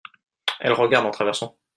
[0.59, 1.59] elle regarde en traversant.